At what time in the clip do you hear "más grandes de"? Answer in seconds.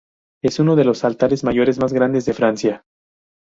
1.77-2.33